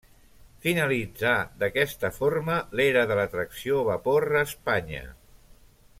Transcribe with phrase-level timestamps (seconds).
[0.61, 5.05] Finalitzà d’aquesta forma l’era de la tracció vapor a Espanya.